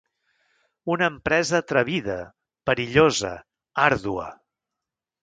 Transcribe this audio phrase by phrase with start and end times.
[0.93, 2.15] Una empresa atrevida,
[2.71, 3.31] perillosa,
[3.89, 4.27] àrdua.